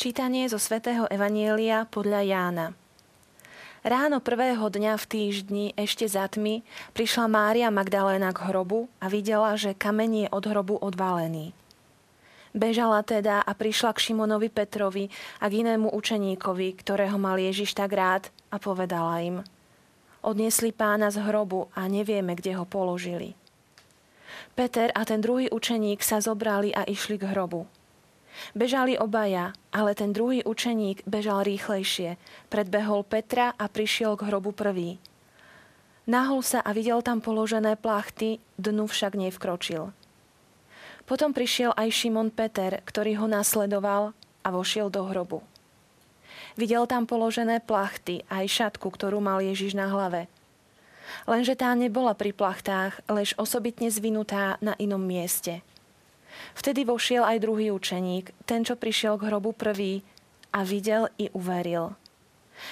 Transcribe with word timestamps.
Čítanie 0.00 0.48
zo 0.48 0.56
svätého 0.56 1.04
Evanielia 1.12 1.84
podľa 1.84 2.24
Jána. 2.24 2.66
Ráno 3.84 4.24
prvého 4.24 4.64
dňa 4.72 4.96
v 4.96 5.04
týždni 5.04 5.66
ešte 5.76 6.08
za 6.08 6.24
tmy 6.24 6.64
prišla 6.96 7.28
Mária 7.28 7.68
Magdaléna 7.68 8.32
k 8.32 8.48
hrobu 8.48 8.88
a 8.96 9.12
videla, 9.12 9.52
že 9.60 9.76
kameň 9.76 10.24
je 10.24 10.26
od 10.32 10.44
hrobu 10.48 10.80
odvalený. 10.80 11.52
Bežala 12.56 13.04
teda 13.04 13.44
a 13.44 13.52
prišla 13.52 13.92
k 13.92 14.08
Šimonovi 14.08 14.48
Petrovi 14.48 15.12
a 15.36 15.52
k 15.52 15.68
inému 15.68 15.92
učeníkovi, 15.92 16.80
ktorého 16.80 17.20
mal 17.20 17.36
Ježiš 17.36 17.76
tak 17.76 17.92
rád 17.92 18.32
a 18.48 18.56
povedala 18.56 19.20
im 19.20 19.44
Odniesli 20.24 20.72
pána 20.72 21.12
z 21.12 21.20
hrobu 21.28 21.68
a 21.76 21.84
nevieme, 21.92 22.32
kde 22.40 22.56
ho 22.56 22.64
položili. 22.64 23.36
Peter 24.56 24.88
a 24.96 25.04
ten 25.04 25.20
druhý 25.20 25.52
učeník 25.52 26.00
sa 26.00 26.24
zobrali 26.24 26.72
a 26.72 26.88
išli 26.88 27.20
k 27.20 27.36
hrobu. 27.36 27.68
Bežali 28.54 28.98
obaja, 28.98 29.54
ale 29.70 29.94
ten 29.94 30.10
druhý 30.10 30.42
učeník 30.42 31.06
bežal 31.06 31.46
rýchlejšie. 31.46 32.18
Predbehol 32.50 33.06
Petra 33.06 33.54
a 33.54 33.70
prišiel 33.70 34.18
k 34.18 34.26
hrobu 34.26 34.50
prvý. 34.50 34.98
Nahol 36.10 36.42
sa 36.42 36.58
a 36.64 36.74
videl 36.74 36.98
tam 37.06 37.22
položené 37.22 37.78
plachty, 37.78 38.42
dnu 38.58 38.90
však 38.90 39.14
nevkročil. 39.14 39.94
Potom 41.06 41.30
prišiel 41.30 41.74
aj 41.74 41.90
Šimon 41.90 42.30
Peter, 42.34 42.82
ktorý 42.82 43.22
ho 43.22 43.26
nasledoval 43.30 44.14
a 44.42 44.48
vošiel 44.50 44.90
do 44.90 45.06
hrobu. 45.06 45.42
Videl 46.58 46.86
tam 46.90 47.06
položené 47.06 47.62
plachty 47.62 48.26
aj 48.26 48.46
šatku, 48.50 48.90
ktorú 48.90 49.22
mal 49.22 49.38
Ježiš 49.38 49.78
na 49.78 49.86
hlave. 49.86 50.26
Lenže 51.26 51.58
tá 51.58 51.74
nebola 51.74 52.14
pri 52.14 52.30
plachtách, 52.30 53.02
lež 53.10 53.34
osobitne 53.38 53.90
zvinutá 53.90 54.58
na 54.62 54.74
inom 54.78 55.02
mieste– 55.02 55.62
Vtedy 56.54 56.86
vošiel 56.86 57.26
aj 57.26 57.42
druhý 57.42 57.74
učeník, 57.74 58.32
ten, 58.46 58.62
čo 58.62 58.78
prišiel 58.78 59.18
k 59.18 59.26
hrobu 59.30 59.50
prvý 59.52 60.06
a 60.54 60.62
videl 60.62 61.10
i 61.18 61.30
uveril. 61.34 61.94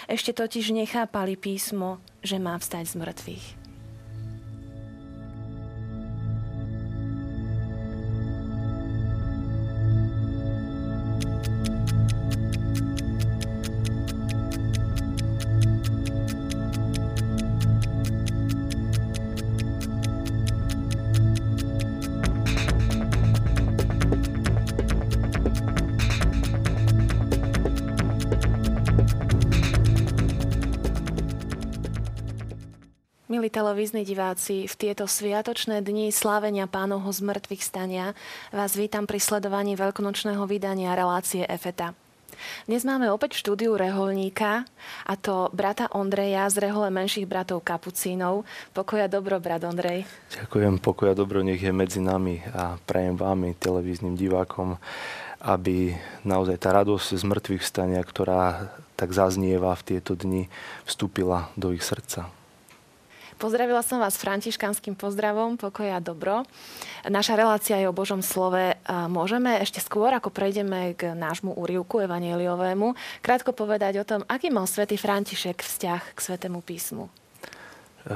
Ešte 0.04 0.36
totiž 0.36 0.76
nechápali 0.76 1.34
písmo, 1.34 1.98
že 2.20 2.36
má 2.36 2.54
vstať 2.60 2.84
z 2.92 2.94
mŕtvych. 3.00 3.57
Milí 33.28 33.52
televízni 33.52 34.08
diváci, 34.08 34.64
v 34.64 34.72
tieto 34.72 35.04
sviatočné 35.04 35.84
dni 35.84 36.08
slávenia 36.08 36.64
pánovho 36.64 37.12
zmrtvých 37.12 37.60
stania 37.60 38.16
vás 38.56 38.72
vítam 38.72 39.04
pri 39.04 39.20
sledovaní 39.20 39.76
veľkonočného 39.76 40.40
vydania 40.48 40.96
relácie 40.96 41.44
EFETA. 41.44 41.92
Dnes 42.64 42.88
máme 42.88 43.12
opäť 43.12 43.36
štúdiu 43.36 43.76
reholníka, 43.76 44.64
a 45.04 45.12
to 45.20 45.52
brata 45.52 45.92
Ondreja 45.92 46.48
z 46.48 46.72
rehole 46.72 46.88
menších 46.88 47.28
bratov 47.28 47.60
Kapucínov. 47.68 48.48
Pokoja 48.72 49.12
dobro, 49.12 49.36
brat 49.36 49.60
Ondrej. 49.60 50.08
Ďakujem, 50.32 50.80
pokoja 50.80 51.12
dobro, 51.12 51.44
nech 51.44 51.60
je 51.60 51.68
medzi 51.68 52.00
nami 52.00 52.40
a 52.56 52.80
prajem 52.88 53.20
vám, 53.20 53.44
televíznym 53.60 54.16
divákom, 54.16 54.80
aby 55.44 55.92
naozaj 56.24 56.56
tá 56.64 56.72
radosť 56.72 57.12
z 57.12 57.28
mŕtvych 57.28 57.60
stania, 57.60 58.00
ktorá 58.00 58.72
tak 58.96 59.12
zaznieva 59.12 59.76
v 59.76 59.84
tieto 59.84 60.16
dni, 60.16 60.48
vstúpila 60.88 61.52
do 61.60 61.76
ich 61.76 61.84
srdca. 61.84 62.37
Pozdravila 63.38 63.86
som 63.86 64.02
vás 64.02 64.18
františkanským 64.18 64.98
pozdravom, 64.98 65.54
pokoja 65.54 66.02
dobro. 66.02 66.42
Naša 67.06 67.38
relácia 67.38 67.78
je 67.78 67.86
o 67.86 67.94
Božom 67.94 68.18
slove. 68.18 68.74
Môžeme 69.06 69.62
ešte 69.62 69.78
skôr, 69.78 70.10
ako 70.10 70.34
prejdeme 70.34 70.98
k 70.98 71.14
nášmu 71.14 71.54
úrivku 71.54 72.02
evaneliovému, 72.02 72.98
krátko 73.22 73.54
povedať 73.54 74.02
o 74.02 74.04
tom, 74.04 74.26
aký 74.26 74.50
mal 74.50 74.66
svätý 74.66 74.98
František 74.98 75.62
vzťah 75.62 76.02
k 76.12 76.18
svetému 76.18 76.66
písmu. 76.66 77.06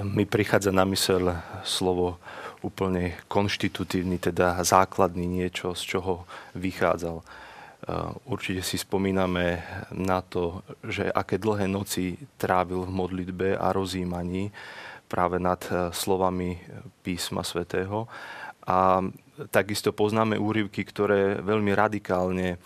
Mi 0.02 0.26
prichádza 0.26 0.74
na 0.74 0.82
mysel 0.90 1.38
slovo 1.62 2.18
úplne 2.66 3.14
konštitutívny, 3.30 4.18
teda 4.18 4.58
základný 4.66 5.22
niečo, 5.22 5.78
z 5.78 5.82
čoho 5.86 6.26
vychádzal. 6.58 7.22
Určite 8.26 8.66
si 8.66 8.74
spomíname 8.74 9.62
na 9.94 10.18
to, 10.18 10.66
že 10.82 11.06
aké 11.06 11.38
dlhé 11.38 11.70
noci 11.70 12.18
trávil 12.42 12.82
v 12.86 12.90
modlitbe 12.90 13.48
a 13.54 13.70
rozjímaní 13.70 14.50
práve 15.12 15.36
nad 15.36 15.60
e, 15.68 15.92
slovami 15.92 16.56
písma 17.04 17.44
svätého. 17.44 18.08
A 18.64 19.04
takisto 19.52 19.92
poznáme 19.92 20.40
úryvky, 20.40 20.88
ktoré 20.88 21.44
veľmi 21.44 21.76
radikálne 21.76 22.56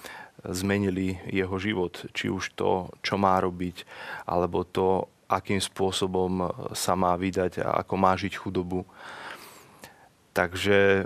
zmenili 0.46 1.18
jeho 1.26 1.58
život. 1.58 2.06
Či 2.14 2.30
už 2.30 2.54
to, 2.54 2.94
čo 3.02 3.18
má 3.18 3.34
robiť, 3.42 3.82
alebo 4.30 4.62
to, 4.62 5.10
akým 5.26 5.58
spôsobom 5.58 6.46
sa 6.70 6.94
má 6.94 7.18
vydať 7.18 7.66
a 7.66 7.82
ako 7.82 7.94
má 7.98 8.14
žiť 8.14 8.38
chudobu. 8.38 8.86
Takže 10.30 11.02
e, 11.02 11.04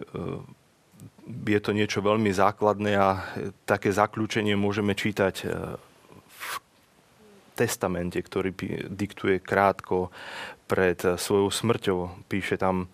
je 1.31 1.61
to 1.62 1.71
niečo 1.72 2.05
veľmi 2.05 2.28
základné 2.34 2.93
a 3.01 3.22
také 3.65 3.89
zaklúčenie 3.95 4.59
môžeme 4.59 4.93
čítať 4.93 5.34
e, 5.41 5.47
testamente, 7.55 8.17
ktorý 8.21 8.57
diktuje 8.89 9.41
krátko 9.41 10.09
pred 10.71 10.95
svojou 11.19 11.51
smrťou. 11.51 12.31
Píše 12.31 12.55
tam, 12.55 12.87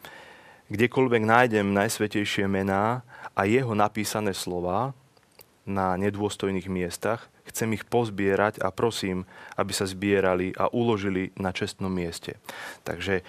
kdekoľvek 0.72 1.22
nájdem 1.28 1.76
najsvetejšie 1.76 2.48
mená 2.48 3.04
a 3.36 3.44
jeho 3.44 3.76
napísané 3.76 4.32
slova 4.32 4.96
na 5.68 5.92
nedôstojných 6.00 6.72
miestach, 6.72 7.28
chcem 7.44 7.76
ich 7.76 7.84
pozbierať 7.84 8.64
a 8.64 8.72
prosím, 8.72 9.28
aby 9.60 9.76
sa 9.76 9.84
zbierali 9.84 10.56
a 10.56 10.72
uložili 10.72 11.36
na 11.36 11.52
čestnom 11.52 11.92
mieste. 11.92 12.40
Takže 12.88 13.20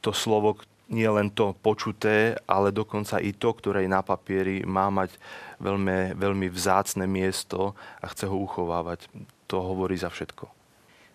to 0.00 0.16
slovo 0.16 0.56
nie 0.88 1.06
len 1.10 1.28
to 1.34 1.52
počuté, 1.60 2.38
ale 2.48 2.70
dokonca 2.70 3.18
i 3.20 3.34
to, 3.34 3.52
ktoré 3.52 3.84
na 3.90 4.00
papieri, 4.00 4.62
má 4.64 4.88
mať 4.88 5.18
veľmi, 5.58 6.16
veľmi 6.16 6.46
vzácne 6.48 7.04
miesto 7.04 7.74
a 8.00 8.08
chce 8.08 8.24
ho 8.30 8.36
uchovávať. 8.38 9.10
To 9.50 9.60
hovorí 9.60 9.98
za 9.98 10.08
všetko. 10.08 10.55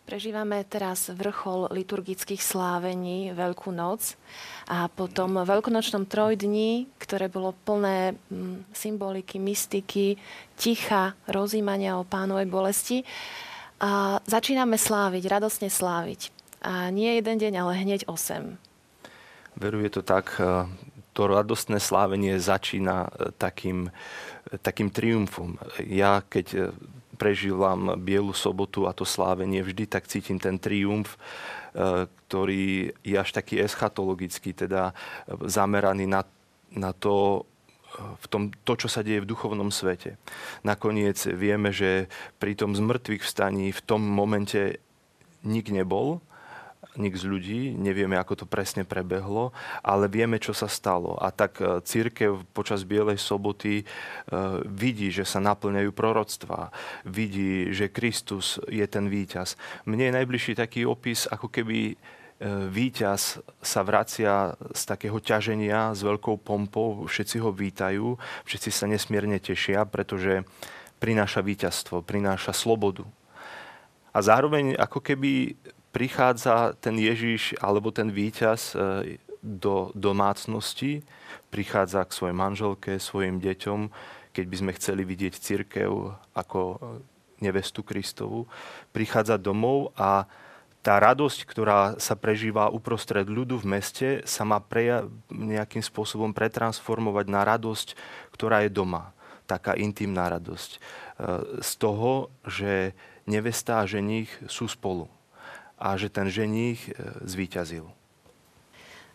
Prežívame 0.01 0.65
teraz 0.65 1.13
vrchol 1.13 1.69
liturgických 1.71 2.42
slávení, 2.42 3.31
Veľkú 3.38 3.69
noc 3.69 4.18
a 4.65 4.89
potom 4.89 5.45
veľkonočnom 5.45 6.09
trojdní, 6.09 6.89
ktoré 6.98 7.30
bolo 7.30 7.53
plné 7.63 8.18
mm, 8.27 8.74
symboliky, 8.74 9.38
mystiky, 9.38 10.18
ticha, 10.57 11.13
rozímania 11.30 12.01
o 12.01 12.03
pánovej 12.03 12.50
bolesti. 12.50 12.98
A 13.81 14.21
začíname 14.25 14.75
sláviť, 14.77 15.24
radosne 15.30 15.69
sláviť. 15.69 16.33
A 16.62 16.94
nie 16.94 17.18
jeden 17.18 17.38
deň, 17.42 17.54
ale 17.57 17.81
hneď 17.81 18.06
osem. 18.06 18.62
Veruje 19.57 19.89
to 19.89 20.01
tak, 20.01 20.38
e, 20.38 20.69
to 21.13 21.30
radostné 21.30 21.81
slávenie 21.81 22.38
začína 22.38 23.09
e, 23.09 23.33
takým, 23.38 23.89
e, 24.50 24.57
takým 24.62 24.94
triumfom. 24.94 25.57
Ja 25.81 26.21
keď 26.25 26.74
prežívam 27.21 27.94
Bielu 28.01 28.33
sobotu 28.33 28.89
a 28.89 28.97
to 28.97 29.06
slávenie, 29.06 29.62
vždy 29.62 29.85
tak 29.85 30.09
cítim 30.09 30.41
ten 30.41 30.57
triumf, 30.57 31.13
e, 31.13 32.09
ktorý 32.09 32.97
je 33.06 33.15
až 33.21 33.29
taký 33.29 33.62
eschatologický, 33.62 34.57
teda 34.57 34.97
zameraný 35.45 36.09
na, 36.09 36.25
na 36.73 36.97
to, 36.97 37.45
e, 37.94 38.01
v 38.01 38.25
tom, 38.25 38.50
to, 38.65 38.73
čo 38.73 38.89
sa 38.89 39.06
deje 39.06 39.21
v 39.21 39.29
duchovnom 39.29 39.69
svete. 39.69 40.18
Nakoniec 40.65 41.21
vieme, 41.29 41.69
že 41.69 42.09
pri 42.41 42.57
tom 42.57 42.73
zmrtvých 42.73 43.21
vstaní 43.21 43.69
v 43.69 43.81
tom 43.85 44.01
momente 44.01 44.81
nik 45.45 45.69
nebol, 45.69 46.25
nik 47.00 47.16
z 47.16 47.24
ľudí, 47.24 47.62
nevieme, 47.72 48.20
ako 48.20 48.44
to 48.44 48.46
presne 48.48 48.84
prebehlo, 48.84 49.56
ale 49.80 50.12
vieme, 50.12 50.36
čo 50.42 50.52
sa 50.52 50.68
stalo. 50.68 51.16
A 51.16 51.32
tak 51.32 51.64
e, 51.64 51.80
církev 51.80 52.44
počas 52.52 52.84
Bielej 52.84 53.16
soboty 53.16 53.82
e, 53.82 53.86
vidí, 54.68 55.08
že 55.08 55.24
sa 55.24 55.40
naplňajú 55.40 55.92
proroctvá, 55.96 56.74
vidí, 57.08 57.72
že 57.72 57.88
Kristus 57.88 58.60
je 58.68 58.84
ten 58.92 59.08
víťaz. 59.08 59.56
Mne 59.88 60.12
je 60.12 60.18
najbližší 60.20 60.54
taký 60.60 60.84
opis, 60.84 61.32
ako 61.32 61.48
keby 61.48 61.78
e, 61.92 61.96
víťaz 62.68 63.40
sa 63.64 63.82
vracia 63.88 64.60
z 64.76 64.82
takého 64.84 65.16
ťaženia 65.24 65.96
s 65.96 66.04
veľkou 66.04 66.44
pompou, 66.44 67.08
všetci 67.08 67.38
ho 67.40 67.56
vítajú, 67.56 68.20
všetci 68.44 68.70
sa 68.70 68.86
nesmierne 68.92 69.40
tešia, 69.40 69.88
pretože 69.88 70.44
prináša 71.00 71.40
víťazstvo, 71.40 72.04
prináša 72.04 72.52
slobodu. 72.52 73.08
A 74.12 74.20
zároveň 74.20 74.76
ako 74.76 75.00
keby 75.00 75.56
prichádza 75.92 76.74
ten 76.80 76.96
Ježiš 76.96 77.60
alebo 77.60 77.92
ten 77.92 78.10
víťaz 78.10 78.74
e, 78.74 79.20
do 79.44 79.92
domácnosti, 79.98 81.04
prichádza 81.52 82.08
k 82.08 82.16
svojej 82.16 82.36
manželke, 82.36 82.92
svojim 82.98 83.44
deťom, 83.44 83.92
keď 84.32 84.46
by 84.48 84.56
sme 84.56 84.72
chceli 84.80 85.04
vidieť 85.04 85.34
církev 85.36 85.92
ako 86.32 86.80
nevestu 87.44 87.84
Kristovu, 87.84 88.48
prichádza 88.96 89.36
domov 89.36 89.92
a 89.98 90.30
tá 90.82 90.98
radosť, 90.98 91.46
ktorá 91.46 92.02
sa 92.02 92.18
prežíva 92.18 92.74
uprostred 92.74 93.30
ľudu 93.30 93.62
v 93.62 93.70
meste, 93.78 94.10
sa 94.26 94.42
má 94.42 94.58
preja- 94.58 95.06
nejakým 95.30 95.82
spôsobom 95.82 96.34
pretransformovať 96.34 97.26
na 97.30 97.46
radosť, 97.46 97.94
ktorá 98.34 98.66
je 98.66 98.74
doma. 98.74 99.14
Taká 99.46 99.78
intimná 99.78 100.32
radosť. 100.32 100.72
E, 100.74 100.80
z 101.62 101.72
toho, 101.78 102.34
že 102.46 102.98
nevesta 103.30 103.82
a 103.82 103.90
ženích 103.90 104.32
sú 104.50 104.66
spolu 104.66 105.06
a 105.81 105.98
že 105.98 106.13
ten 106.13 106.30
ženích 106.30 106.94
e, 106.94 106.94
zvíťazil. 107.25 107.89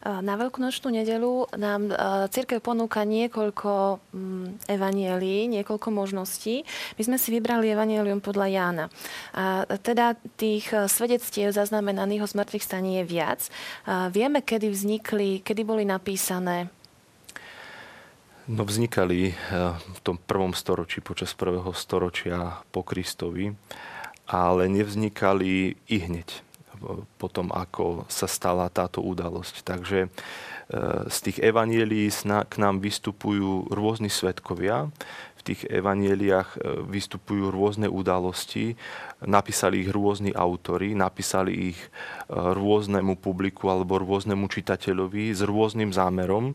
Na 0.06 0.38
Veľkonočnú 0.38 0.94
nedelu 0.94 1.50
nám 1.58 1.90
církev 2.30 2.62
ponúka 2.62 3.02
niekoľko 3.02 3.98
mm, 4.14 4.70
evanielí, 4.70 5.50
niekoľko 5.50 5.88
možností. 5.90 6.62
My 6.94 7.02
sme 7.02 7.18
si 7.18 7.34
vybrali 7.34 7.74
evanielium 7.74 8.22
podľa 8.22 8.46
Jána. 8.46 8.86
A 9.34 9.66
teda 9.82 10.14
tých 10.38 10.70
e, 10.70 10.86
svedectiev 10.86 11.50
zaznamenaných 11.50 12.22
o 12.22 12.30
zmrtvých 12.30 12.62
staní 12.62 13.02
je 13.02 13.04
viac. 13.10 13.40
A 13.90 14.06
vieme, 14.06 14.46
kedy 14.46 14.70
vznikli, 14.70 15.42
kedy 15.42 15.66
boli 15.66 15.82
napísané? 15.82 16.70
No 18.46 18.62
vznikali 18.62 19.34
e, 19.34 19.34
v 19.74 20.00
tom 20.06 20.22
prvom 20.22 20.54
storočí, 20.54 21.02
počas 21.02 21.34
prvého 21.34 21.74
storočia 21.74 22.62
po 22.70 22.86
Kristovi, 22.86 23.58
ale 24.30 24.70
nevznikali 24.70 25.74
i 25.90 25.96
hneď 25.98 26.45
potom, 27.19 27.50
ako 27.52 28.06
sa 28.06 28.28
stala 28.28 28.69
táto 28.69 29.02
udalosť. 29.02 29.64
Takže 29.64 29.99
e, 30.06 30.08
z 31.08 31.19
tých 31.23 31.38
evanielí 31.43 32.08
k 32.46 32.55
nám 32.56 32.81
vystupujú 32.81 33.73
rôzni 33.73 34.12
svetkovia, 34.12 34.88
v 35.37 35.40
tých 35.43 35.69
evanieliach 35.69 36.56
e, 36.56 36.58
vystupujú 36.87 37.50
rôzne 37.50 37.88
udalosti, 37.88 38.76
napísali 39.25 39.87
ich 39.87 39.90
rôzni 39.90 40.31
autory, 40.37 40.93
napísali 40.93 41.75
ich 41.75 41.81
e, 41.81 41.88
rôznemu 42.32 43.19
publiku 43.19 43.69
alebo 43.73 43.99
rôznemu 44.00 44.46
čitateľovi 44.46 45.32
s 45.32 45.40
rôznym 45.44 45.90
zámerom. 45.90 46.55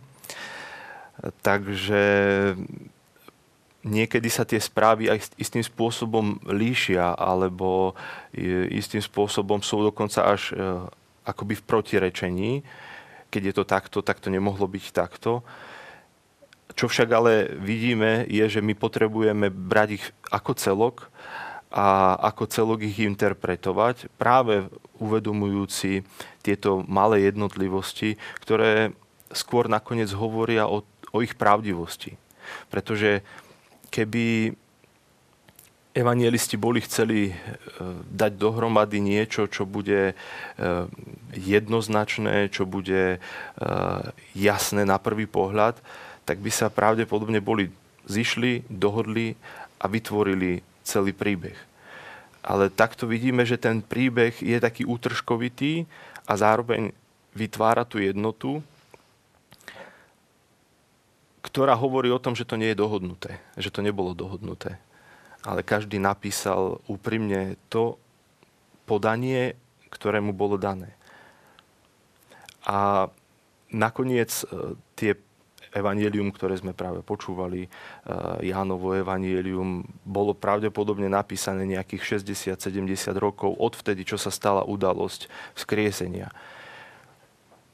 Takže 1.45 2.03
niekedy 3.81 4.29
sa 4.29 4.45
tie 4.45 4.61
správy 4.61 5.09
aj 5.09 5.33
istým 5.37 5.65
spôsobom 5.65 6.37
líšia, 6.49 7.17
alebo 7.17 7.97
istým 8.71 9.01
spôsobom 9.01 9.61
sú 9.65 9.81
dokonca 9.81 10.25
až 10.25 10.53
e, 10.53 10.55
akoby 11.25 11.57
v 11.57 11.65
protirečení. 11.65 12.51
Keď 13.33 13.41
je 13.41 13.53
to 13.55 13.63
takto, 13.65 13.97
tak 14.05 14.21
to 14.21 14.29
nemohlo 14.29 14.69
byť 14.69 14.85
takto. 14.93 15.41
Čo 16.71 16.87
však 16.87 17.09
ale 17.11 17.51
vidíme, 17.57 18.23
je, 18.29 18.45
že 18.47 18.61
my 18.63 18.77
potrebujeme 18.77 19.51
brať 19.51 19.89
ich 19.99 20.05
ako 20.31 20.51
celok 20.55 20.95
a 21.71 22.19
ako 22.19 22.43
celok 22.51 22.79
ich 22.83 22.99
interpretovať, 22.99 24.11
práve 24.19 24.67
uvedomujúci 24.99 26.03
tieto 26.43 26.83
malé 26.83 27.31
jednotlivosti, 27.31 28.19
ktoré 28.43 28.91
skôr 29.31 29.71
nakoniec 29.71 30.11
hovoria 30.11 30.67
o, 30.67 30.83
o 31.15 31.17
ich 31.23 31.39
pravdivosti. 31.39 32.19
Pretože 32.67 33.23
keby 33.91 34.55
evangelisti 35.91 36.55
boli 36.55 36.79
chceli 36.81 37.29
e, 37.29 37.33
dať 38.07 38.31
dohromady 38.39 39.03
niečo, 39.03 39.51
čo 39.51 39.67
bude 39.67 40.11
e, 40.11 40.13
jednoznačné, 41.35 42.47
čo 42.47 42.63
bude 42.63 43.15
e, 43.15 43.17
jasné 44.31 44.87
na 44.87 44.95
prvý 44.95 45.27
pohľad, 45.27 45.75
tak 46.23 46.39
by 46.39 46.47
sa 46.47 46.71
pravdepodobne 46.71 47.43
boli 47.43 47.67
zišli, 48.07 48.63
dohodli 48.71 49.35
a 49.83 49.85
vytvorili 49.91 50.63
celý 50.87 51.11
príbeh. 51.11 51.57
Ale 52.41 52.73
takto 52.73 53.05
vidíme, 53.05 53.45
že 53.45 53.59
ten 53.59 53.83
príbeh 53.83 54.33
je 54.41 54.57
taký 54.57 54.87
útržkovitý 54.87 55.85
a 56.25 56.33
zároveň 56.39 56.95
vytvára 57.35 57.85
tú 57.85 58.01
jednotu 58.01 58.63
ktorá 61.51 61.75
hovorí 61.75 62.07
o 62.07 62.23
tom, 62.23 62.31
že 62.31 62.47
to 62.47 62.55
nie 62.55 62.71
je 62.71 62.79
dohodnuté, 62.79 63.43
že 63.59 63.75
to 63.75 63.83
nebolo 63.83 64.15
dohodnuté. 64.15 64.79
Ale 65.43 65.67
každý 65.67 65.99
napísal 65.99 66.79
úprimne 66.87 67.59
to 67.67 67.99
podanie, 68.87 69.59
ktoré 69.91 70.23
mu 70.23 70.31
bolo 70.31 70.55
dané. 70.55 70.95
A 72.63 73.11
nakoniec 73.67 74.31
e, 74.47 74.79
tie 74.95 75.11
evanielium, 75.75 76.31
ktoré 76.31 76.55
sme 76.55 76.71
práve 76.71 77.03
počúvali, 77.03 77.67
e, 77.67 77.69
Jánovo 78.47 78.95
evanielium, 78.95 79.83
bolo 80.07 80.31
pravdepodobne 80.31 81.11
napísané 81.11 81.67
nejakých 81.67 82.23
60-70 82.55 83.11
rokov 83.19 83.59
od 83.59 83.75
vtedy, 83.75 84.07
čo 84.07 84.15
sa 84.15 84.31
stala 84.31 84.63
udalosť 84.63 85.27
vzkriesenia. 85.59 86.31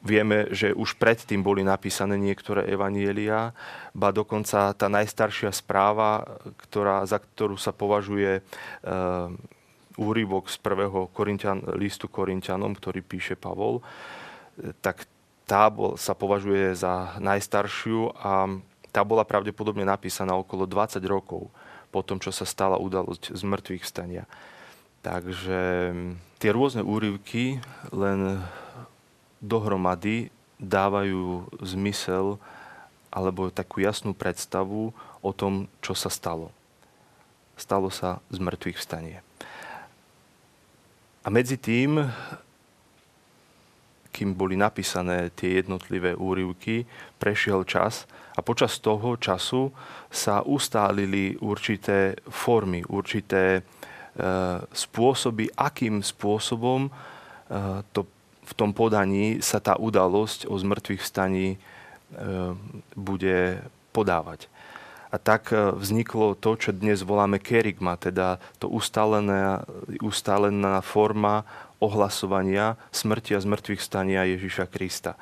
Vieme, 0.07 0.47
že 0.55 0.71
už 0.71 0.95
predtým 0.95 1.43
boli 1.43 1.67
napísané 1.67 2.15
niektoré 2.15 2.63
evanielia, 2.71 3.51
ba 3.91 4.15
dokonca 4.15 4.71
tá 4.71 4.87
najstaršia 4.87 5.51
správa, 5.51 6.23
ktorá, 6.63 7.03
za 7.03 7.19
ktorú 7.19 7.59
sa 7.59 7.75
považuje 7.75 8.39
e, 8.39 8.41
úryvok 9.99 10.47
z 10.47 10.57
prvého 10.63 11.11
Korintian, 11.11 11.59
listu 11.75 12.07
Korintianom, 12.07 12.71
ktorý 12.71 13.03
píše 13.03 13.35
Pavol, 13.35 13.83
tak 14.79 15.03
tá 15.43 15.67
bol, 15.67 15.99
sa 15.99 16.15
považuje 16.15 16.71
za 16.71 17.19
najstaršiu 17.19 18.15
a 18.15 18.47
tá 18.95 19.03
bola 19.03 19.27
pravdepodobne 19.27 19.83
napísaná 19.83 20.39
okolo 20.39 20.63
20 20.63 21.03
rokov 21.03 21.51
po 21.91 21.99
tom, 21.99 22.23
čo 22.23 22.31
sa 22.31 22.47
stala 22.47 22.79
udalosť 22.79 23.35
z 23.35 23.41
mŕtvych 23.43 23.83
vstania. 23.83 24.23
Takže 25.03 25.59
tie 26.39 26.49
rôzne 26.51 26.83
úryvky 26.83 27.63
len 27.95 28.43
dohromady 29.41 30.33
dávajú 30.57 31.45
zmysel 31.61 32.41
alebo 33.13 33.53
takú 33.53 33.81
jasnú 33.81 34.11
predstavu 34.11 34.91
o 35.21 35.31
tom, 35.33 35.71
čo 35.81 35.93
sa 35.93 36.09
stalo. 36.11 36.51
Stalo 37.57 37.89
sa 37.89 38.21
z 38.29 38.37
mŕtvych 38.37 38.77
vstanie. 38.77 39.19
A 41.25 41.27
medzi 41.27 41.59
tým, 41.59 42.07
kým 44.15 44.33
boli 44.33 44.57
napísané 44.57 45.29
tie 45.33 45.61
jednotlivé 45.61 46.15
úryvky, 46.15 46.87
prešiel 47.21 47.67
čas 47.67 48.09
a 48.37 48.41
počas 48.41 48.81
toho 48.81 49.17
času 49.17 49.69
sa 50.09 50.41
ustálili 50.45 51.37
určité 51.37 52.17
formy, 52.25 52.85
určité 52.87 53.59
e, 53.59 53.61
spôsoby, 54.71 55.51
akým 55.57 56.01
spôsobom 56.01 56.87
e, 56.87 56.91
to 57.93 58.05
v 58.47 58.53
tom 58.55 58.71
podaní 58.71 59.43
sa 59.43 59.59
tá 59.59 59.75
udalosť 59.75 60.47
o 60.47 60.55
zmrtvých 60.55 61.03
vstaní 61.03 61.55
e, 61.55 61.57
bude 62.95 63.59
podávať. 63.91 64.47
A 65.11 65.19
tak 65.19 65.51
e, 65.51 65.75
vzniklo 65.75 66.39
to, 66.39 66.55
čo 66.55 66.71
dnes 66.71 67.03
voláme 67.03 67.43
kerigma, 67.43 67.99
teda 67.99 68.39
to 68.63 68.71
ustálená, 68.71 69.67
ustálená 69.99 70.79
forma 70.79 71.43
ohlasovania 71.83 72.79
smrti 72.95 73.35
a 73.35 73.43
zmrtvých 73.43 73.83
stania 73.83 74.23
Ježiša 74.23 74.71
Krista. 74.71 75.19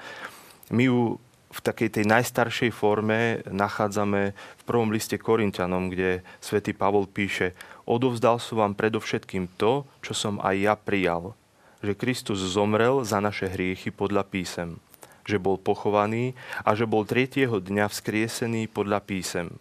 My 0.69 0.85
ju 0.85 1.17
v 1.55 1.59
takej 1.63 1.89
tej 1.99 2.05
najstaršej 2.05 2.71
forme 2.75 3.39
nachádzame 3.47 4.35
v 4.35 4.63
prvom 4.67 4.91
liste 4.91 5.15
Korintianom, 5.15 5.87
kde 5.87 6.19
svätý 6.43 6.75
Pavol 6.75 7.07
píše 7.07 7.55
Odovzdal 7.85 8.41
som 8.41 8.59
vám 8.59 8.73
predovšetkým 8.73 9.55
to, 9.55 9.85
čo 10.01 10.17
som 10.17 10.41
aj 10.41 10.55
ja 10.57 10.73
prijal, 10.73 11.37
že 11.85 11.93
Kristus 11.93 12.41
zomrel 12.41 13.05
za 13.05 13.21
naše 13.21 13.45
hriechy 13.45 13.93
podľa 13.93 14.25
písem, 14.25 14.81
že 15.23 15.37
bol 15.37 15.61
pochovaný 15.61 16.33
a 16.65 16.73
že 16.73 16.89
bol 16.89 17.05
tretieho 17.05 17.61
dňa 17.61 17.85
vzkriesený 17.87 18.67
podľa 18.73 18.99
písem, 19.05 19.53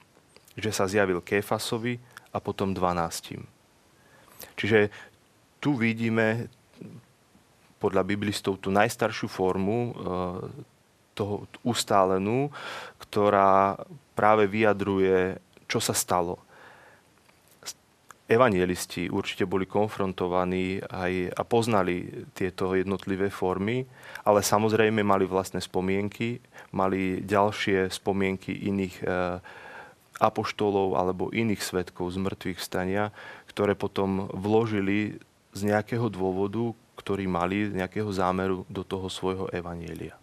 že 0.56 0.72
sa 0.72 0.88
zjavil 0.88 1.20
Kéfasovi 1.20 2.00
a 2.32 2.40
potom 2.40 2.72
dvanáctim. 2.72 3.44
Čiže 4.56 4.88
tu 5.60 5.76
vidíme 5.76 6.48
podľa 7.78 8.00
biblistov 8.00 8.56
tú 8.64 8.72
najstaršiu 8.72 9.28
formu 9.28 9.78
e, 9.78 9.92
toho 11.12 11.44
ustálenú, 11.60 12.48
ktorá 12.96 13.76
práve 14.16 14.48
vyjadruje, 14.48 15.36
čo 15.68 15.78
sa 15.84 15.92
stalo 15.92 16.40
evangelisti 18.24 19.12
určite 19.12 19.44
boli 19.44 19.68
konfrontovaní 19.68 20.80
aj 20.80 21.12
a 21.36 21.42
poznali 21.44 22.24
tieto 22.32 22.72
jednotlivé 22.72 23.28
formy, 23.28 23.84
ale 24.24 24.40
samozrejme 24.40 25.04
mali 25.04 25.28
vlastné 25.28 25.60
spomienky, 25.60 26.40
mali 26.72 27.20
ďalšie 27.20 27.92
spomienky 27.92 28.56
iných 28.72 28.96
e, 29.04 29.06
apoštolov 30.24 30.96
alebo 30.96 31.28
iných 31.34 31.60
svetkov 31.60 32.16
z 32.16 32.24
mŕtvych 32.24 32.60
stania, 32.60 33.12
ktoré 33.52 33.76
potom 33.76 34.32
vložili 34.32 35.20
z 35.52 35.60
nejakého 35.68 36.08
dôvodu, 36.08 36.72
ktorý 36.96 37.28
mali, 37.28 37.68
nejakého 37.68 38.08
zámeru 38.08 38.64
do 38.72 38.82
toho 38.82 39.12
svojho 39.12 39.52
evanielia. 39.52 40.16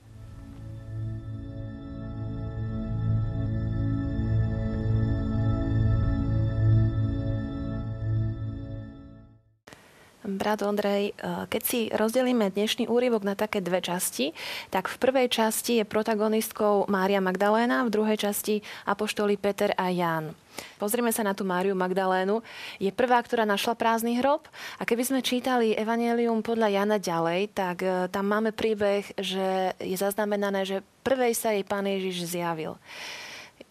Brat 10.42 10.66
Ondrej, 10.66 11.14
e, 11.14 11.46
keď 11.54 11.62
si 11.62 11.80
rozdelíme 11.94 12.50
dnešný 12.50 12.90
úryvok 12.90 13.22
na 13.22 13.38
také 13.38 13.62
dve 13.62 13.78
časti, 13.78 14.34
tak 14.74 14.90
v 14.90 14.98
prvej 14.98 15.30
časti 15.30 15.78
je 15.78 15.86
protagonistkou 15.86 16.90
Mária 16.90 17.22
Magdaléna, 17.22 17.86
v 17.86 17.94
druhej 17.94 18.18
časti 18.18 18.66
apoštoli 18.90 19.38
Peter 19.38 19.78
a 19.78 19.94
Ján. 19.94 20.34
Pozrime 20.82 21.14
sa 21.14 21.22
na 21.22 21.38
tú 21.38 21.46
Máriu 21.46 21.78
Magdalénu. 21.78 22.42
Je 22.82 22.90
prvá, 22.90 23.22
ktorá 23.22 23.46
našla 23.46 23.78
prázdny 23.78 24.18
hrob. 24.18 24.50
A 24.82 24.84
keby 24.84 25.06
sme 25.06 25.22
čítali 25.22 25.78
Evangelium 25.78 26.42
podľa 26.42 26.74
Jana 26.74 26.98
ďalej, 26.98 27.54
tak 27.54 27.86
e, 27.86 28.10
tam 28.10 28.26
máme 28.26 28.50
príbeh, 28.50 29.14
že 29.22 29.78
je 29.78 29.94
zaznamenané, 29.94 30.66
že 30.66 30.82
prvej 31.06 31.38
sa 31.38 31.54
jej 31.54 31.62
pán 31.62 31.86
Ježiš 31.86 32.34
zjavil 32.34 32.82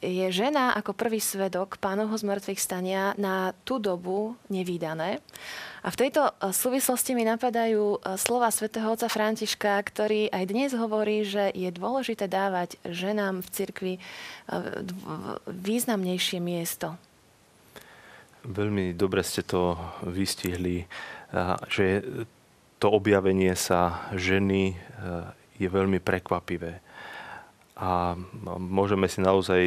je 0.00 0.26
žena 0.32 0.72
ako 0.72 0.96
prvý 0.96 1.20
svedok 1.20 1.76
pánovho 1.76 2.16
zmrtvých 2.16 2.56
stania 2.56 3.12
na 3.20 3.52
tú 3.68 3.76
dobu 3.76 4.32
nevýdané. 4.48 5.20
A 5.80 5.88
v 5.92 5.96
tejto 5.96 6.28
e, 6.28 6.52
súvislosti 6.52 7.12
mi 7.12 7.24
napadajú 7.24 7.96
e, 7.96 8.16
slova 8.16 8.48
svätého 8.48 8.88
otca 8.88 9.08
Františka, 9.12 9.80
ktorý 9.80 10.32
aj 10.32 10.44
dnes 10.48 10.70
hovorí, 10.72 11.24
že 11.24 11.52
je 11.52 11.68
dôležité 11.72 12.28
dávať 12.28 12.80
ženám 12.84 13.44
v 13.44 13.48
cirkvi 13.52 13.94
e, 13.96 14.00
významnejšie 15.48 16.40
miesto. 16.40 16.96
Veľmi 18.40 18.96
dobre 18.96 19.20
ste 19.20 19.44
to 19.44 19.76
vystihli, 20.00 20.88
že 21.68 22.00
to 22.80 22.88
objavenie 22.88 23.52
sa 23.52 24.08
ženy 24.16 24.72
je 25.60 25.68
veľmi 25.68 26.00
prekvapivé 26.00 26.80
a 27.80 28.12
môžeme 28.60 29.08
si 29.08 29.24
naozaj 29.24 29.62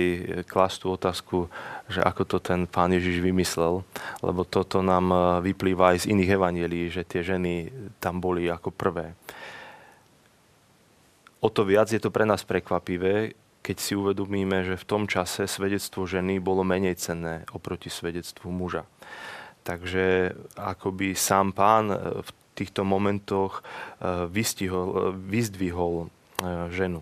klásť 0.46 0.86
tú 0.86 0.88
otázku, 0.94 1.38
že 1.90 1.98
ako 2.06 2.24
to 2.30 2.38
ten 2.38 2.70
pán 2.70 2.94
Ježiš 2.94 3.18
vymyslel, 3.26 3.82
lebo 4.22 4.46
toto 4.46 4.86
nám 4.86 5.10
e, 5.10 5.18
vyplýva 5.50 5.98
aj 5.98 6.06
z 6.06 6.10
iných 6.14 6.38
evanielí, 6.38 6.94
že 6.94 7.02
tie 7.02 7.26
ženy 7.26 7.74
tam 7.98 8.22
boli 8.22 8.46
ako 8.54 8.70
prvé. 8.70 9.18
O 11.42 11.50
to 11.50 11.66
viac 11.66 11.90
je 11.90 11.98
to 11.98 12.14
pre 12.14 12.22
nás 12.30 12.46
prekvapivé, 12.46 13.34
keď 13.66 13.78
si 13.82 13.98
uvedomíme, 13.98 14.62
že 14.62 14.78
v 14.78 14.86
tom 14.86 15.10
čase 15.10 15.50
svedectvo 15.50 16.06
ženy 16.06 16.38
bolo 16.38 16.62
menej 16.62 17.02
cenné 17.02 17.50
oproti 17.50 17.90
svedectvu 17.90 18.54
muža. 18.54 18.86
Takže 19.66 20.38
akoby 20.54 21.18
sám 21.18 21.50
pán 21.50 21.90
e, 21.90 21.98
v 21.98 22.30
týchto 22.54 22.86
momentoch 22.86 23.66
e, 23.98 24.30
vystihol, 24.30 25.18
vyzdvihol 25.18 26.14
ženu. 26.70 27.02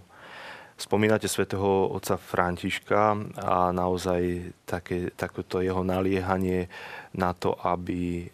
Spomínate 0.81 1.29
svätého 1.29 1.93
otca 1.93 2.17
Františka 2.17 3.13
a 3.37 3.69
naozaj 3.69 4.49
také, 4.65 5.13
takéto 5.13 5.61
jeho 5.61 5.85
naliehanie 5.85 6.73
na 7.13 7.37
to, 7.37 7.53
aby 7.53 8.25
e, 8.25 8.27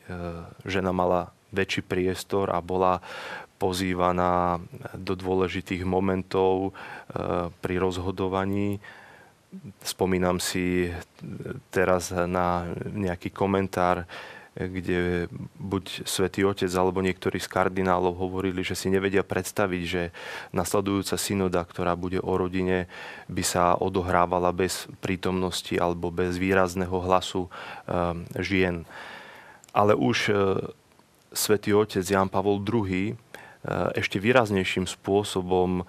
žena 0.64 0.96
mala 0.96 1.36
väčší 1.52 1.84
priestor 1.84 2.48
a 2.56 2.64
bola 2.64 3.04
pozývaná 3.60 4.64
do 4.96 5.20
dôležitých 5.20 5.84
momentov 5.84 6.72
e, 6.72 7.52
pri 7.52 7.76
rozhodovaní. 7.84 8.80
Spomínam 9.84 10.40
si 10.40 10.88
teraz 11.68 12.16
na 12.16 12.64
nejaký 12.96 13.28
komentár 13.36 14.08
kde 14.58 15.30
buď 15.62 16.10
svätý 16.10 16.42
Otec 16.42 16.70
alebo 16.74 17.06
niektorí 17.06 17.38
z 17.38 17.46
kardinálov 17.46 18.18
hovorili, 18.18 18.66
že 18.66 18.74
si 18.74 18.90
nevedia 18.90 19.22
predstaviť, 19.22 19.82
že 19.86 20.04
nasledujúca 20.50 21.14
synoda, 21.14 21.62
ktorá 21.62 21.94
bude 21.94 22.18
o 22.18 22.34
rodine, 22.34 22.90
by 23.30 23.44
sa 23.46 23.78
odohrávala 23.78 24.50
bez 24.50 24.90
prítomnosti 24.98 25.78
alebo 25.78 26.10
bez 26.10 26.42
výrazného 26.42 26.98
hlasu 27.06 27.46
ehm, 27.86 28.26
žien. 28.42 28.90
Ale 29.78 29.94
už 29.94 30.18
e, 30.28 30.34
svätý 31.38 31.78
Otec 31.78 32.02
Jan 32.02 32.26
Pavol 32.26 32.58
II 32.66 33.14
e, 33.14 33.16
ešte 33.94 34.18
výraznejším 34.18 34.90
spôsobom 34.90 35.86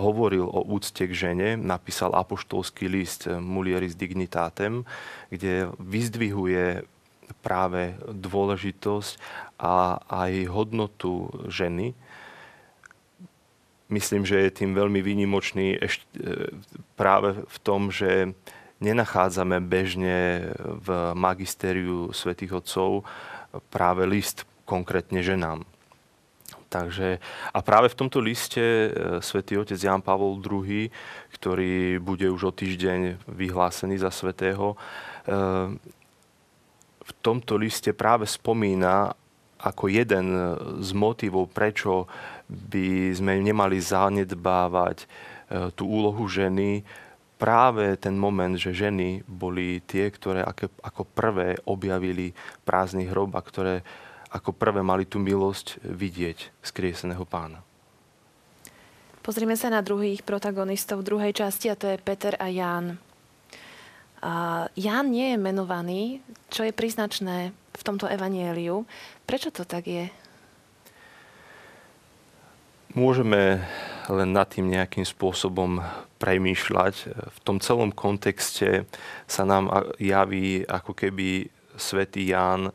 hovoril 0.00 0.48
o 0.48 0.64
úcte 0.64 1.04
k 1.04 1.12
žene, 1.12 1.60
napísal 1.60 2.16
apoštolský 2.16 2.88
list 2.88 3.28
Mulieris 3.28 3.92
Dignitatem, 3.92 4.88
kde 5.28 5.68
vyzdvihuje 5.76 6.88
práve 7.40 7.96
dôležitosť 8.04 9.16
a 9.56 10.02
aj 10.10 10.32
hodnotu 10.52 11.32
ženy. 11.48 11.96
Myslím, 13.92 14.24
že 14.24 14.48
je 14.48 14.56
tým 14.64 14.72
veľmi 14.72 15.04
výnimočný 15.04 15.76
ešte 15.76 16.04
práve 16.96 17.44
v 17.44 17.58
tom, 17.60 17.92
že 17.92 18.32
nenachádzame 18.82 19.62
bežne 19.62 20.50
v 20.58 20.88
magistériu 21.14 22.10
svätých 22.10 22.58
Otcov 22.58 23.06
práve 23.70 24.02
list 24.08 24.48
konkrétne 24.64 25.22
ženám. 25.22 25.62
Takže, 26.72 27.20
a 27.52 27.58
práve 27.60 27.92
v 27.92 27.98
tomto 28.00 28.16
liste 28.16 28.56
e, 28.64 28.90
svätý 29.20 29.60
otec 29.60 29.76
Jan 29.76 30.00
Pavol 30.00 30.40
II, 30.40 30.88
ktorý 31.36 32.00
bude 32.00 32.32
už 32.32 32.48
o 32.48 32.52
týždeň 32.52 33.28
vyhlásený 33.28 34.00
za 34.00 34.08
svätého, 34.08 34.72
e, 34.72 34.76
v 37.02 37.12
tomto 37.20 37.58
liste 37.58 37.90
práve 37.92 38.24
spomína 38.26 39.14
ako 39.62 39.86
jeden 39.86 40.26
z 40.82 40.90
motivov, 40.90 41.50
prečo 41.54 42.10
by 42.50 43.14
sme 43.14 43.38
nemali 43.38 43.78
zanedbávať 43.78 44.96
e, 45.02 45.06
tú 45.78 45.86
úlohu 45.86 46.26
ženy, 46.26 46.82
práve 47.38 47.98
ten 47.98 48.14
moment, 48.14 48.54
že 48.54 48.74
ženy 48.74 49.22
boli 49.26 49.82
tie, 49.82 50.10
ktoré 50.10 50.42
ako 50.82 51.02
prvé 51.02 51.58
objavili 51.66 52.34
prázdny 52.62 53.10
hrob 53.10 53.34
a 53.34 53.42
ktoré 53.42 53.82
ako 54.30 54.54
prvé 54.54 54.82
mali 54.82 55.06
tú 55.06 55.18
milosť 55.18 55.82
vidieť 55.82 56.62
skrieseného 56.62 57.26
pána. 57.26 57.62
Pozrime 59.22 59.54
sa 59.54 59.70
na 59.70 59.82
druhých 59.82 60.26
protagonistov 60.26 61.06
druhej 61.06 61.34
časti 61.34 61.70
a 61.70 61.78
to 61.78 61.86
je 61.86 62.02
Peter 62.02 62.34
a 62.38 62.50
Ján. 62.50 62.98
Ján 64.78 65.06
nie 65.10 65.34
je 65.34 65.38
menovaný, 65.38 66.02
čo 66.46 66.62
je 66.62 66.70
príznačné 66.70 67.50
v 67.74 67.82
tomto 67.82 68.06
evanieliu. 68.06 68.86
Prečo 69.26 69.50
to 69.50 69.66
tak 69.66 69.90
je? 69.90 70.06
Môžeme 72.94 73.64
len 74.06 74.30
nad 74.30 74.46
tým 74.46 74.68
nejakým 74.68 75.02
spôsobom 75.02 75.82
premýšľať. 76.22 76.94
V 77.08 77.38
tom 77.42 77.58
celom 77.58 77.90
kontexte 77.90 78.86
sa 79.26 79.42
nám 79.42 79.72
javí, 79.98 80.62
ako 80.70 80.94
keby 80.94 81.50
svätý 81.74 82.30
Ján 82.30 82.68
e, 82.68 82.72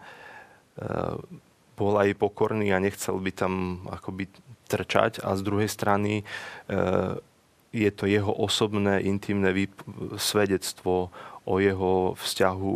bol 1.78 1.94
aj 1.96 2.18
pokorný 2.18 2.74
a 2.74 2.82
nechcel 2.82 3.22
by 3.22 3.32
tam 3.32 3.86
akoby 3.88 4.28
trčať 4.68 5.24
a 5.24 5.38
z 5.38 5.42
druhej 5.46 5.70
strany 5.70 6.14
e, 6.20 6.24
je 7.72 7.92
to 7.94 8.10
jeho 8.10 8.34
osobné, 8.34 9.06
intimné 9.06 9.54
svedectvo 10.18 11.14
o 11.48 11.64
jeho 11.64 12.14
vzťahu, 12.20 12.76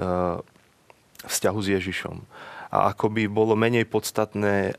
eh, 0.00 0.36
vzťahu 1.28 1.58
s 1.60 1.68
Ježišom. 1.68 2.16
A 2.72 2.96
ako 2.96 3.12
by 3.12 3.28
bolo 3.28 3.52
menej 3.52 3.84
podstatné, 3.84 4.72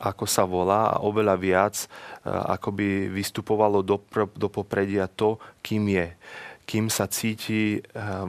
ako 0.00 0.24
sa 0.24 0.48
volá 0.48 0.96
a 0.96 1.00
oveľa 1.06 1.36
viac, 1.38 1.86
eh, 1.86 2.34
ako 2.34 2.74
by 2.74 2.88
vystupovalo 3.14 3.86
do, 3.86 4.02
do 4.34 4.48
popredia 4.50 5.06
to, 5.06 5.38
kým 5.62 5.86
je. 5.86 6.10
Kým 6.66 6.90
sa 6.90 7.06
cíti 7.06 7.78
eh, 7.78 7.82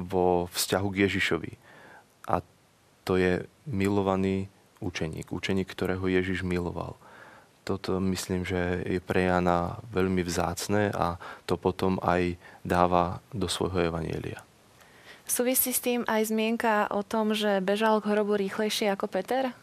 vo 0.05 0.45
vzťahu 0.53 0.87
k 0.93 0.99
Ježišovi. 1.09 1.51
A 2.29 2.45
to 3.01 3.17
je 3.17 3.41
milovaný 3.65 4.45
učeník. 4.77 5.33
Učeník, 5.33 5.73
ktorého 5.73 6.05
Ježiš 6.05 6.45
miloval 6.45 7.00
toto 7.71 8.03
myslím, 8.03 8.43
že 8.43 8.83
je 8.83 8.99
pre 8.99 9.31
Jana 9.31 9.79
veľmi 9.95 10.19
vzácne 10.27 10.91
a 10.91 11.15
to 11.47 11.55
potom 11.55 11.95
aj 12.03 12.35
dáva 12.67 13.23
do 13.31 13.47
svojho 13.47 13.87
evanielia. 13.87 14.43
Súvisí 15.23 15.71
s 15.71 15.79
tým 15.79 16.03
aj 16.11 16.27
zmienka 16.27 16.91
o 16.91 17.07
tom, 17.07 17.31
že 17.31 17.63
bežal 17.63 18.03
k 18.03 18.11
hrobu 18.11 18.35
rýchlejšie 18.35 18.91
ako 18.91 19.07
Peter? 19.07 19.55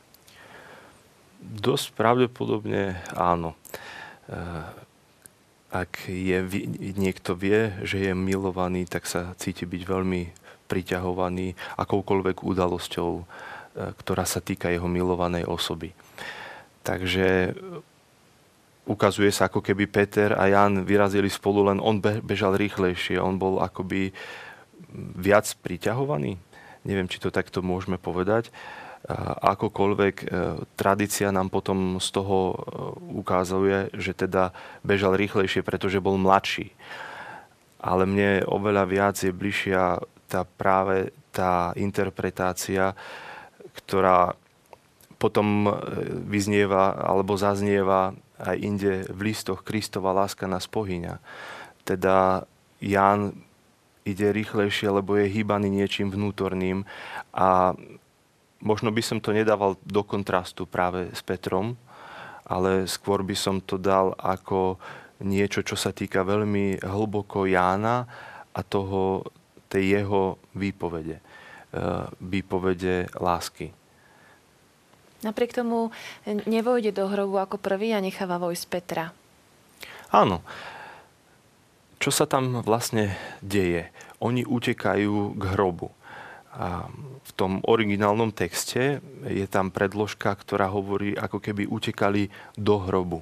Dosť 1.44 1.92
pravdepodobne 1.92 3.04
áno. 3.12 3.52
Eh, 4.32 4.64
ak 5.68 6.08
je, 6.08 6.40
niekto 6.96 7.36
vie, 7.36 7.76
že 7.84 8.00
je 8.00 8.12
milovaný, 8.16 8.88
tak 8.88 9.04
sa 9.04 9.36
cíti 9.36 9.68
byť 9.68 9.82
veľmi 9.84 10.22
priťahovaný 10.72 11.52
akoukoľvek 11.76 12.40
udalosťou, 12.40 13.10
eh, 13.20 13.24
ktorá 13.92 14.24
sa 14.24 14.40
týka 14.40 14.72
jeho 14.72 14.88
milovanej 14.88 15.44
osoby. 15.44 15.92
Takže 16.80 17.52
ukazuje 18.88 19.28
sa, 19.28 19.52
ako 19.52 19.60
keby 19.60 19.84
Peter 19.86 20.32
a 20.32 20.48
Jan 20.48 20.82
vyrazili 20.88 21.28
spolu, 21.28 21.68
len 21.68 21.78
on 21.78 22.00
bežal 22.00 22.56
rýchlejšie. 22.56 23.20
On 23.20 23.36
bol 23.36 23.60
akoby 23.60 24.10
viac 25.14 25.44
priťahovaný. 25.60 26.40
Neviem, 26.88 27.06
či 27.06 27.20
to 27.20 27.28
takto 27.28 27.60
môžeme 27.60 28.00
povedať. 28.00 28.48
Akokoľvek 29.44 30.16
e, 30.20 30.26
tradícia 30.74 31.30
nám 31.30 31.54
potom 31.54 32.02
z 32.02 32.08
toho 32.10 32.38
e, 32.50 32.54
ukazuje, 33.22 33.94
že 33.94 34.10
teda 34.16 34.50
bežal 34.82 35.14
rýchlejšie, 35.14 35.62
pretože 35.62 36.02
bol 36.02 36.18
mladší. 36.18 36.74
Ale 37.78 38.08
mne 38.08 38.42
oveľa 38.48 38.84
viac 38.90 39.16
je 39.22 39.30
bližšia 39.30 40.02
tá 40.26 40.42
práve 40.44 41.14
tá 41.30 41.70
interpretácia, 41.78 42.98
ktorá 43.78 44.34
potom 45.18 45.70
vyznieva 46.26 46.94
alebo 46.98 47.38
zaznieva 47.38 48.14
aj 48.38 48.56
inde 48.58 48.92
v 49.10 49.34
listoch 49.34 49.66
Kristova 49.66 50.14
láska 50.14 50.46
nás 50.46 50.70
pohyňa. 50.70 51.18
Teda 51.82 52.46
Ján 52.78 53.34
ide 54.06 54.32
rýchlejšie, 54.32 54.88
lebo 54.88 55.18
je 55.18 55.28
hýbaný 55.28 55.68
niečím 55.68 56.08
vnútorným 56.08 56.86
a 57.34 57.74
možno 58.62 58.88
by 58.94 59.02
som 59.04 59.18
to 59.20 59.34
nedával 59.34 59.76
do 59.84 60.02
kontrastu 60.02 60.64
práve 60.64 61.12
s 61.12 61.20
Petrom, 61.20 61.76
ale 62.48 62.88
skôr 62.88 63.20
by 63.20 63.36
som 63.36 63.60
to 63.60 63.76
dal 63.76 64.16
ako 64.16 64.80
niečo, 65.20 65.60
čo 65.66 65.76
sa 65.76 65.92
týka 65.92 66.24
veľmi 66.24 66.80
hlboko 66.80 67.44
Jána 67.44 68.06
a 68.54 68.60
toho, 68.64 69.26
tej 69.68 70.00
jeho 70.00 70.40
výpovede. 70.56 71.20
E, 71.20 71.22
výpovede 72.24 73.12
lásky. 73.20 73.77
Napriek 75.18 75.50
tomu 75.50 75.90
nevojde 76.26 76.94
do 76.94 77.10
hrobu 77.10 77.42
ako 77.42 77.58
prvý 77.58 77.90
a 77.90 77.98
necháva 77.98 78.38
vojsť 78.38 78.64
Petra. 78.70 79.10
Áno. 80.14 80.46
Čo 81.98 82.14
sa 82.14 82.30
tam 82.30 82.62
vlastne 82.62 83.18
deje? 83.42 83.90
Oni 84.22 84.46
utekajú 84.46 85.34
k 85.34 85.42
hrobu. 85.58 85.90
A 86.54 86.86
v 87.26 87.30
tom 87.34 87.58
originálnom 87.66 88.30
texte 88.30 89.02
je 89.26 89.46
tam 89.50 89.74
predložka, 89.74 90.30
ktorá 90.38 90.70
hovorí, 90.70 91.18
ako 91.18 91.42
keby 91.42 91.66
utekali 91.66 92.30
do 92.54 92.78
hrobu. 92.78 93.20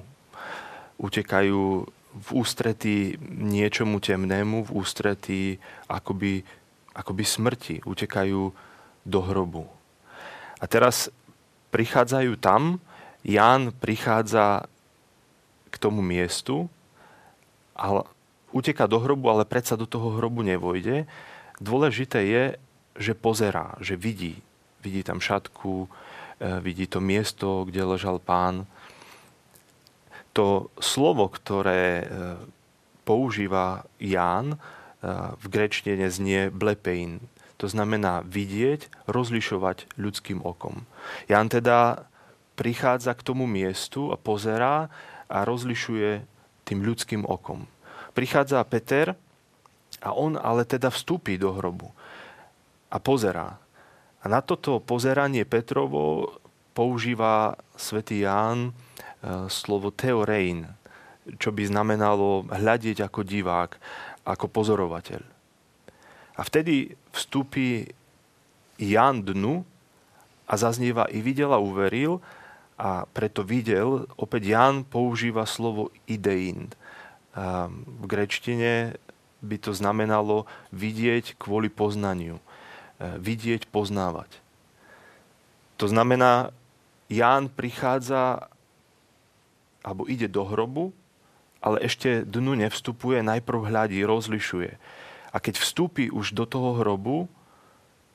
Utekajú 1.01 1.85
v 2.17 2.29
ústretí 2.33 3.17
niečomu 3.25 3.97
temnému, 4.01 4.69
v 4.69 4.71
ústretí 4.73 5.41
akoby, 5.89 6.45
akoby 6.93 7.23
smrti. 7.25 7.75
Utekajú 7.85 8.41
do 9.05 9.19
hrobu. 9.25 9.65
A 10.57 10.65
teraz 10.65 11.09
prichádzajú 11.71 12.35
tam, 12.39 12.79
Ján 13.27 13.75
prichádza 13.75 14.71
k 15.67 15.75
tomu 15.75 15.99
miestu 15.99 16.71
a 17.75 18.07
uteka 18.55 18.87
do 18.87 19.03
hrobu, 19.03 19.27
ale 19.27 19.43
predsa 19.43 19.75
do 19.75 19.83
toho 19.83 20.15
hrobu 20.15 20.47
nevojde. 20.47 21.03
Dôležité 21.59 22.23
je, 22.23 22.43
že 22.97 23.13
pozerá, 23.13 23.75
že 23.83 23.99
vidí. 23.99 24.39
Vidí 24.81 25.03
tam 25.03 25.19
šatku, 25.19 25.85
e, 25.85 25.89
vidí 26.63 26.87
to 26.87 27.03
miesto, 27.03 27.67
kde 27.67 27.83
ležal 27.83 28.17
pán. 28.23 28.65
To 30.33 30.71
slovo, 30.79 31.27
ktoré 31.27 31.83
e, 32.01 32.05
používa 33.03 33.83
Ján, 33.99 34.55
e, 34.55 34.57
v 35.37 35.45
grečtine 35.51 36.07
znie 36.07 36.49
blepein. 36.49 37.19
To 37.57 37.65
znamená 37.65 38.21
vidieť, 38.21 39.09
rozlišovať 39.09 39.97
ľudským 39.97 40.45
okom. 40.45 40.85
Jan 41.25 41.49
teda 41.49 42.05
prichádza 42.53 43.17
k 43.17 43.25
tomu 43.25 43.49
miestu 43.49 44.13
a 44.13 44.17
pozerá 44.17 44.93
a 45.25 45.37
rozlišuje 45.45 46.21
tým 46.65 46.79
ľudským 46.85 47.25
okom. 47.25 47.65
Prichádza 48.13 48.61
Peter 48.65 49.17
a 50.01 50.09
on 50.13 50.37
ale 50.37 50.65
teda 50.65 50.93
vstúpi 50.93 51.37
do 51.41 51.53
hrobu 51.53 51.89
a 52.93 52.97
pozerá. 53.01 53.57
A 54.21 54.25
na 54.25 54.41
toto 54.41 54.81
pozeranie 54.81 55.45
Petrovo 55.45 56.33
používa 56.73 57.57
svätý 57.73 58.25
Ján 58.25 58.69
e, 58.69 58.71
slovo 59.49 59.89
teorein, 59.93 60.69
čo 61.37 61.49
by 61.53 61.63
znamenalo 61.65 62.45
hľadiť 62.49 63.01
ako 63.05 63.21
divák, 63.25 63.71
ako 64.25 64.45
pozorovateľ. 64.49 65.21
A 66.37 66.41
vtedy 66.45 66.93
vstúpi 67.17 67.89
Jan 68.77 69.25
dnu 69.25 69.65
a 70.45 70.53
zaznieva 70.53 71.09
i 71.09 71.25
videl 71.25 71.49
a 71.49 71.57
uveril 71.57 72.21
a 72.77 73.09
preto 73.09 73.41
videl, 73.41 74.05
opäť 74.21 74.53
Jan 74.53 74.85
používa 74.85 75.49
slovo 75.49 75.89
idein. 76.05 76.69
V 77.73 78.05
grečtine 78.05 79.01
by 79.41 79.57
to 79.57 79.73
znamenalo 79.73 80.45
vidieť 80.69 81.41
kvôli 81.41 81.69
poznaniu. 81.69 82.37
E, 82.97 83.21
vidieť, 83.21 83.69
poznávať. 83.69 84.29
To 85.77 85.85
znamená, 85.85 86.49
Ján 87.07 87.47
prichádza 87.47 88.49
alebo 89.85 90.09
ide 90.09 90.27
do 90.27 90.43
hrobu, 90.43 90.91
ale 91.61 91.79
ešte 91.85 92.25
dnu 92.25 92.57
nevstupuje, 92.57 93.23
najprv 93.23 93.69
hľadí, 93.69 94.01
rozlišuje 94.03 94.75
a 95.31 95.37
keď 95.37 95.59
vstúpi 95.59 96.07
už 96.11 96.33
do 96.33 96.47
toho 96.47 96.79
hrobu, 96.79 97.27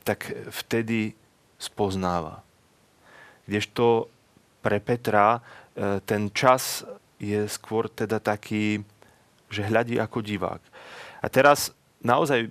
tak 0.02 0.32
vtedy 0.50 1.14
spoznáva. 1.60 2.42
Kdežto 3.46 4.10
pre 4.62 4.82
Petra 4.82 5.38
e, 5.38 5.40
ten 6.02 6.30
čas 6.34 6.82
je 7.22 7.46
skôr 7.46 7.86
teda 7.86 8.18
taký, 8.18 8.82
že 9.46 9.66
hľadí 9.66 9.98
ako 10.02 10.18
divák. 10.22 10.62
A 11.22 11.26
teraz 11.30 11.70
naozaj 12.02 12.50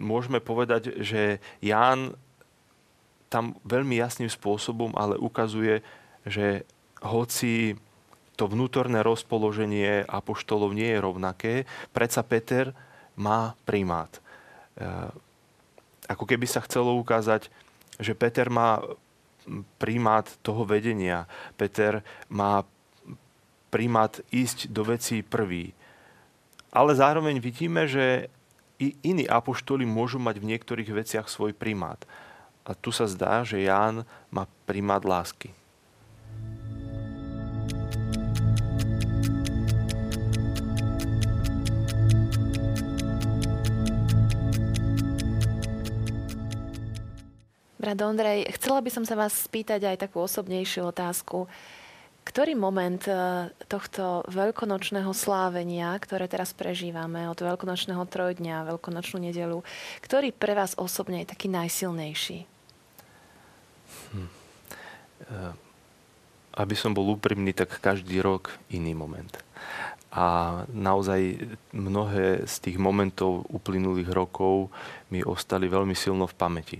môžeme 0.00 0.40
povedať, 0.40 1.04
že 1.04 1.36
Ján 1.60 2.16
tam 3.28 3.60
veľmi 3.62 3.94
jasným 4.00 4.32
spôsobom 4.32 4.96
ale 4.96 5.20
ukazuje, 5.20 5.84
že 6.24 6.64
hoci 7.04 7.76
to 8.34 8.48
vnútorné 8.48 9.04
rozpoloženie 9.04 10.08
apoštolov 10.08 10.72
nie 10.72 10.88
je 10.96 11.04
rovnaké, 11.04 11.54
predsa 11.92 12.24
Peter 12.24 12.72
má 13.20 13.52
primát. 13.68 14.08
E, 14.16 14.20
ako 16.08 16.24
keby 16.24 16.48
sa 16.48 16.64
chcelo 16.64 16.96
ukázať, 16.96 17.52
že 18.00 18.16
Peter 18.16 18.48
má 18.48 18.80
primát 19.76 20.24
toho 20.40 20.64
vedenia. 20.64 21.28
Peter 21.60 22.00
má 22.32 22.64
primát 23.68 24.16
ísť 24.32 24.72
do 24.72 24.88
vecí 24.88 25.20
prvý. 25.20 25.76
Ale 26.72 26.96
zároveň 26.96 27.36
vidíme, 27.38 27.84
že 27.84 28.32
i 28.80 28.96
iní 29.04 29.28
apoštoli 29.28 29.84
môžu 29.84 30.16
mať 30.16 30.40
v 30.40 30.48
niektorých 30.56 30.90
veciach 30.90 31.28
svoj 31.28 31.52
primát. 31.52 32.00
A 32.64 32.72
tu 32.72 32.88
sa 32.88 33.04
zdá, 33.04 33.44
že 33.44 33.60
Ján 33.60 34.08
má 34.32 34.48
primát 34.64 35.04
lásky. 35.04 35.52
Brat 47.80 47.96
Ondrej, 48.04 48.44
chcela 48.60 48.84
by 48.84 48.92
som 48.92 49.08
sa 49.08 49.16
vás 49.16 49.32
spýtať 49.32 49.88
aj 49.88 50.04
takú 50.04 50.20
osobnejšiu 50.20 50.92
otázku. 50.92 51.48
Ktorý 52.28 52.52
moment 52.52 53.00
e, 53.08 53.48
tohto 53.72 54.20
veľkonočného 54.28 55.08
slávenia, 55.16 55.96
ktoré 55.96 56.28
teraz 56.28 56.52
prežívame, 56.52 57.24
od 57.24 57.40
veľkonočného 57.40 58.04
trojdňa, 58.04 58.76
veľkonočnú 58.76 59.24
nedelu, 59.24 59.64
ktorý 60.04 60.28
pre 60.28 60.52
vás 60.52 60.76
osobne 60.76 61.24
je 61.24 61.32
taký 61.32 61.48
najsilnejší? 61.48 62.44
Hm. 64.12 64.28
E, 64.28 64.28
aby 66.60 66.74
som 66.76 66.92
bol 66.92 67.08
úprimný, 67.16 67.56
tak 67.56 67.80
každý 67.80 68.20
rok 68.20 68.60
iný 68.68 68.92
moment. 68.92 69.40
A 70.12 70.68
naozaj 70.68 71.48
mnohé 71.72 72.44
z 72.44 72.54
tých 72.60 72.76
momentov 72.76 73.48
uplynulých 73.48 74.12
rokov 74.12 74.68
mi 75.08 75.24
ostali 75.24 75.64
veľmi 75.64 75.96
silno 75.96 76.28
v 76.28 76.36
pamäti. 76.36 76.78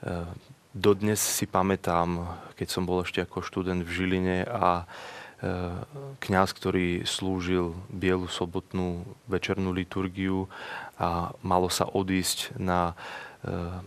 Eh, 0.00 0.24
dodnes 0.72 1.20
si 1.20 1.44
pamätám, 1.44 2.24
keď 2.56 2.68
som 2.72 2.88
bol 2.88 3.04
ešte 3.04 3.20
ako 3.20 3.44
študent 3.44 3.84
v 3.84 3.90
Žiline 3.92 4.48
a 4.48 4.84
eh, 4.84 5.76
kňaz, 6.24 6.56
ktorý 6.56 7.04
slúžil 7.04 7.76
Bielu 7.92 8.24
sobotnú 8.24 9.04
večernú 9.28 9.76
liturgiu 9.76 10.48
a 10.96 11.36
malo 11.44 11.68
sa 11.68 11.84
odísť 11.84 12.56
na 12.56 12.96
eh, 13.44 13.80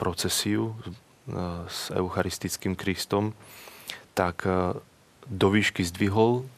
procesiu 0.00 0.78
s 1.68 1.92
eucharistickým 1.92 2.72
Kristom, 2.72 3.36
tak 4.16 4.48
do 5.28 5.48
výšky 5.52 5.84
zdvihol 5.84 6.48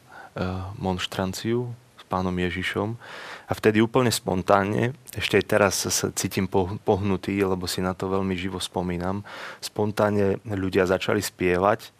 monštranciu 0.79 1.75
pánom 2.11 2.35
Ježišom. 2.35 2.99
A 3.47 3.51
vtedy 3.55 3.79
úplne 3.79 4.11
spontánne, 4.11 4.91
ešte 5.15 5.39
aj 5.39 5.45
teraz 5.47 5.73
sa 5.87 6.11
cítim 6.11 6.51
pohnutý, 6.83 7.39
lebo 7.39 7.63
si 7.71 7.79
na 7.79 7.95
to 7.95 8.11
veľmi 8.11 8.35
živo 8.35 8.59
spomínam, 8.59 9.23
spontánne 9.63 10.43
ľudia 10.43 10.83
začali 10.83 11.23
spievať 11.23 11.91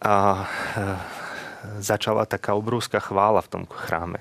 a 0.00 0.16
e, 0.36 0.44
začala 1.80 2.24
taká 2.24 2.56
obrovská 2.56 3.00
chvála 3.04 3.44
v 3.44 3.52
tom 3.52 3.64
chráme, 3.68 4.20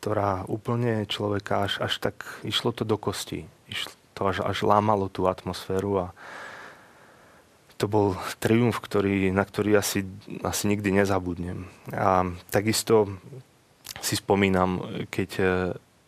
ktorá 0.00 0.48
úplne 0.48 1.04
človeka 1.04 1.68
až, 1.68 1.84
až 1.84 2.00
tak 2.00 2.24
išlo 2.44 2.72
to 2.72 2.88
do 2.88 2.96
kosti. 2.96 3.44
Išlo 3.68 3.92
to 4.16 4.20
až, 4.24 4.40
až 4.40 4.64
lámalo 4.64 5.12
tú 5.12 5.28
atmosféru 5.28 6.08
a, 6.08 6.16
to 7.84 7.92
bol 7.92 8.16
triumf, 8.40 8.80
ktorý, 8.80 9.28
na 9.28 9.44
ktorý 9.44 9.76
asi, 9.76 10.08
asi 10.40 10.72
nikdy 10.72 11.04
nezabudnem. 11.04 11.68
A 11.92 12.24
takisto 12.48 13.20
si 14.00 14.16
spomínam, 14.16 15.04
keď 15.12 15.30
e, 15.36 15.44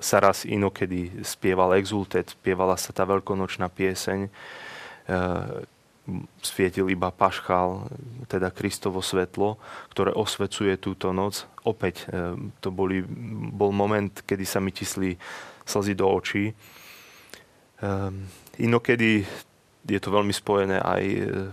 sa 0.01 0.17
raz 0.25 0.49
inokedy 0.49 1.21
spieval 1.21 1.77
Exultet, 1.77 2.33
spievala 2.33 2.81
sa 2.81 2.97
tá 2.97 3.05
veľkonočná 3.05 3.69
pieseň, 3.69 4.25
e, 4.25 4.31
svietil 6.41 6.89
iba 6.89 7.13
pašchal, 7.13 7.93
teda 8.25 8.49
Kristovo 8.57 9.05
svetlo, 9.05 9.61
ktoré 9.93 10.17
osvecuje 10.17 10.81
túto 10.81 11.13
noc. 11.13 11.45
Opäť 11.61 12.09
e, 12.09 12.41
to 12.65 12.73
boli, 12.73 13.05
bol 13.53 13.77
moment, 13.77 14.25
kedy 14.25 14.49
sa 14.49 14.65
mi 14.65 14.73
tisli 14.73 15.13
slzy 15.69 15.93
do 15.93 16.09
očí. 16.09 16.57
Ehm, 17.77 18.25
inokedy 18.57 19.29
je 19.87 20.01
to 20.03 20.11
veľmi 20.11 20.35
spojené 20.35 20.83
aj 20.83 21.03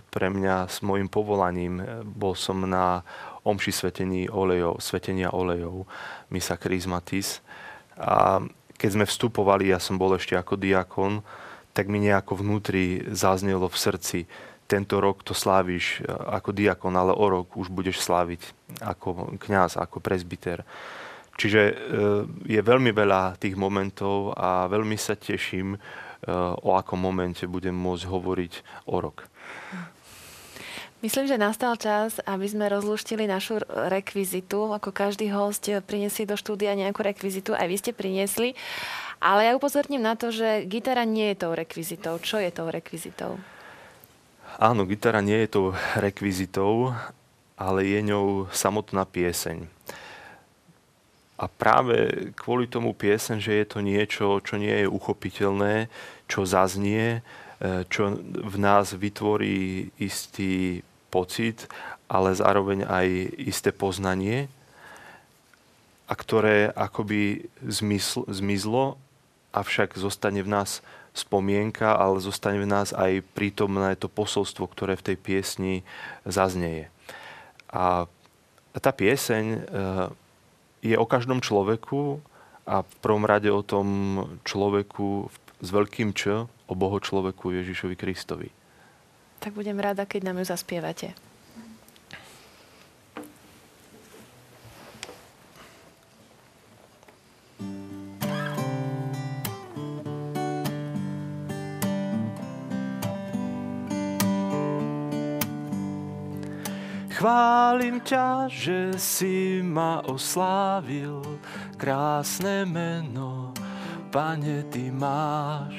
pre 0.09 0.27
mňa 0.33 0.65
s 0.65 0.81
môjim 0.81 1.05
povolaním. 1.05 1.81
Bol 2.03 2.33
som 2.33 2.65
na 2.65 3.05
omši 3.45 3.71
svetení 3.71 4.25
olejov, 4.27 4.81
svetenia 4.81 5.29
olejov, 5.29 5.85
misa 6.33 6.57
Chrismatis. 6.57 7.45
A 7.95 8.41
keď 8.75 8.89
sme 8.89 9.05
vstupovali, 9.05 9.69
ja 9.69 9.77
som 9.77 10.01
bol 10.01 10.17
ešte 10.17 10.33
ako 10.33 10.57
diakon, 10.57 11.21
tak 11.73 11.89
mi 11.89 12.01
nejako 12.01 12.41
vnútri 12.41 13.05
zaznelo 13.13 13.69
v 13.69 13.77
srdci, 13.77 14.19
tento 14.67 14.97
rok 15.03 15.21
to 15.21 15.35
sláviš 15.35 16.01
ako 16.07 16.55
diakon, 16.55 16.95
ale 16.95 17.13
o 17.13 17.25
rok 17.29 17.53
už 17.59 17.69
budeš 17.69 18.01
sláviť 18.01 18.41
ako 18.81 19.37
kňaz, 19.37 19.77
ako 19.77 19.99
prezbiter. 19.99 20.63
Čiže 21.37 21.61
e, 21.61 21.73
je 22.45 22.61
veľmi 22.61 22.93
veľa 22.93 23.37
tých 23.41 23.57
momentov 23.57 24.37
a 24.37 24.69
veľmi 24.69 24.97
sa 24.97 25.17
teším, 25.17 25.75
e, 25.75 25.79
o 26.27 26.69
akom 26.75 26.99
momente 26.99 27.43
budem 27.47 27.75
môcť 27.75 28.07
hovoriť 28.07 28.53
o 28.87 28.99
rok. 29.03 29.27
Myslím, 31.03 31.27
že 31.27 31.35
nastal 31.35 31.75
čas, 31.75 32.23
aby 32.23 32.47
sme 32.47 32.71
rozluštili 32.71 33.27
našu 33.27 33.59
rekvizitu. 33.67 34.71
Ako 34.71 34.95
každý 34.95 35.27
host 35.35 35.67
prinesie 35.83 36.23
do 36.23 36.39
štúdia 36.39 36.79
nejakú 36.79 37.03
rekvizitu. 37.03 37.51
Aj 37.51 37.67
vy 37.67 37.75
ste 37.75 37.91
priniesli. 37.91 38.55
Ale 39.19 39.43
ja 39.43 39.51
upozorním 39.51 39.99
na 39.99 40.15
to, 40.15 40.31
že 40.31 40.63
gitara 40.63 41.03
nie 41.03 41.35
je 41.35 41.43
tou 41.43 41.51
rekvizitou. 41.51 42.23
Čo 42.23 42.39
je 42.39 42.55
tou 42.55 42.71
rekvizitou? 42.71 43.35
Áno, 44.55 44.87
gitara 44.87 45.19
nie 45.19 45.43
je 45.43 45.51
tou 45.51 45.65
rekvizitou, 45.99 46.95
ale 47.59 47.83
je 47.83 47.99
ňou 47.99 48.47
samotná 48.55 49.03
pieseň. 49.03 49.72
A 51.33 51.49
práve 51.49 52.29
kvôli 52.37 52.69
tomu 52.69 52.93
pieseň, 52.93 53.37
že 53.41 53.53
je 53.57 53.65
to 53.65 53.79
niečo, 53.81 54.25
čo 54.45 54.61
nie 54.61 54.85
je 54.85 54.87
uchopiteľné, 54.87 55.89
čo 56.29 56.45
zaznie, 56.45 57.19
e, 57.57 57.83
čo 57.89 58.13
v 58.21 58.55
nás 58.61 58.93
vytvorí 58.93 59.89
istý 59.97 60.85
pocit, 61.09 61.65
ale 62.05 62.37
zároveň 62.37 62.85
aj 62.85 63.07
isté 63.41 63.73
poznanie, 63.73 64.45
a 66.05 66.13
ktoré 66.13 66.69
akoby 66.77 67.49
zmysl, 67.65 68.27
zmizlo, 68.29 69.01
avšak 69.55 69.97
zostane 69.97 70.45
v 70.45 70.51
nás 70.51 70.85
spomienka, 71.13 71.93
ale 71.93 72.21
zostane 72.21 72.61
v 72.61 72.69
nás 72.69 72.89
aj 72.93 73.21
prítomné 73.37 73.93
to 73.97 74.09
posolstvo, 74.09 74.65
ktoré 74.69 74.97
v 74.97 75.13
tej 75.13 75.17
piesni 75.17 75.75
zaznieje. 76.25 76.89
A 77.69 78.09
tá 78.77 78.91
pieseň 78.93 79.45
eh, 79.53 79.61
je 80.83 80.99
o 80.99 81.07
každom 81.07 81.39
človeku 81.39 82.19
a 82.67 82.83
v 82.83 82.95
prvom 82.99 83.23
rade 83.23 83.47
o 83.47 83.63
tom 83.63 83.87
človeku 84.43 85.31
s 85.63 85.69
veľkým 85.71 86.11
Č, 86.11 86.43
o 86.43 86.73
Boho 86.75 86.99
človeku 86.99 87.55
Ježišovi 87.55 87.95
Kristovi 87.95 88.51
tak 89.43 89.59
budem 89.59 89.75
rada, 89.75 90.07
keď 90.07 90.31
nám 90.31 90.39
ju 90.39 90.45
zaspievate. 90.47 91.11
Chválim 107.23 108.03
ťa, 108.03 108.51
že 108.51 108.99
si 108.99 109.63
ma 109.63 110.03
oslávil, 110.03 111.23
krásne 111.79 112.67
meno, 112.67 113.55
Pane, 114.11 114.67
Ty 114.67 114.91
máš. 114.91 115.71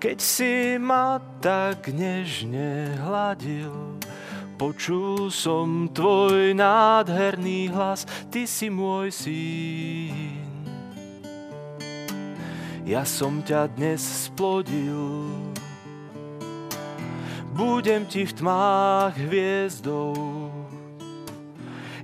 Keď 0.00 0.16
si 0.16 0.80
ma 0.80 1.20
tak 1.44 1.92
nežne 1.92 2.96
hladil, 2.96 4.00
počul 4.56 5.28
som 5.28 5.84
tvoj 5.92 6.56
nádherný 6.56 7.68
hlas, 7.76 8.08
ty 8.32 8.48
si 8.48 8.72
môj 8.72 9.12
syn. 9.12 10.64
Ja 12.88 13.04
som 13.04 13.44
ťa 13.44 13.68
dnes 13.76 14.00
splodil, 14.00 15.28
budem 17.52 18.08
ti 18.08 18.24
v 18.24 18.32
tmách 18.32 19.20
hviezdou, 19.28 20.39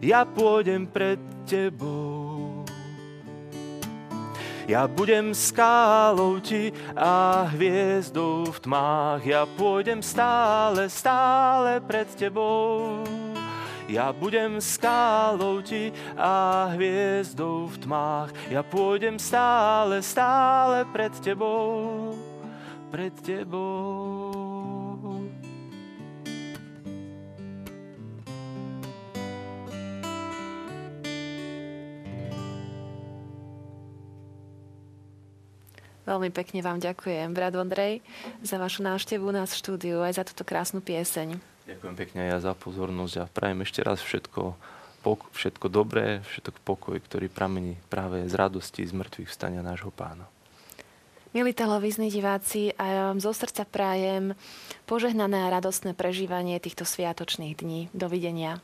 ja 0.06 0.22
pôjdem 0.22 0.86
pred 0.86 1.18
tebou 1.42 2.46
ja 4.66 4.90
budem 4.90 5.30
skálou 5.30 6.42
ti 6.42 6.74
a 6.98 7.46
hviezdou 7.54 8.50
v 8.50 8.58
tmách. 8.66 9.22
Ja 9.22 9.46
pôjdem 9.46 10.02
stále, 10.02 10.90
stále 10.90 11.78
pred 11.78 12.10
tebou. 12.18 13.06
Ja 13.86 14.10
budem 14.10 14.58
skálou 14.58 15.62
ti 15.62 15.94
a 16.18 16.66
hviezdou 16.74 17.70
v 17.70 17.78
tmách. 17.78 18.34
Ja 18.50 18.66
pôjdem 18.66 19.22
stále, 19.22 20.02
stále 20.02 20.82
pred 20.90 21.14
tebou, 21.22 22.18
pred 22.90 23.14
tebou. 23.22 24.25
Veľmi 36.06 36.30
pekne 36.30 36.62
vám 36.62 36.78
ďakujem, 36.78 37.34
brat 37.34 37.58
Ondrej, 37.58 37.98
za 38.38 38.62
vašu 38.62 38.86
návštevu 38.86 39.26
nás 39.34 39.50
v 39.50 39.58
štúdiu 39.58 40.06
aj 40.06 40.22
za 40.22 40.24
túto 40.24 40.46
krásnu 40.46 40.78
pieseň. 40.78 41.34
Ďakujem 41.66 41.94
pekne 41.98 42.30
ja 42.30 42.38
za 42.38 42.54
pozornosť 42.54 43.14
a 43.20 43.24
prajem 43.26 43.66
ešte 43.66 43.82
raz 43.82 43.98
všetko, 43.98 44.54
všetko 45.34 45.66
dobré, 45.66 46.22
všetko 46.30 46.62
pokoj, 46.62 46.94
ktorý 47.02 47.26
pramení 47.26 47.74
práve 47.90 48.22
z 48.30 48.38
radosti 48.38 48.86
z 48.86 48.94
mŕtvych 48.94 49.26
vstania 49.26 49.66
nášho 49.66 49.90
pána. 49.90 50.30
Milí 51.34 51.50
televízni 51.50 52.06
diváci, 52.06 52.70
a 52.78 52.84
ja 52.86 53.00
vám 53.10 53.18
zo 53.18 53.34
srdca 53.34 53.66
prajem 53.66 54.38
požehnané 54.86 55.50
a 55.50 55.52
radostné 55.58 55.92
prežívanie 55.92 56.62
týchto 56.62 56.86
sviatočných 56.86 57.58
dní. 57.58 57.80
Dovidenia. 57.90 58.62